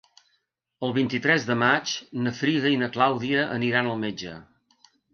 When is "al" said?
3.95-4.05